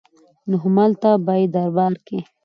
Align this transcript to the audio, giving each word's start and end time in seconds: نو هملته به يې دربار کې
نو 0.49 0.55
هملته 0.63 1.09
به 1.25 1.33
يې 1.39 1.45
دربار 1.55 1.93
کې 2.05 2.19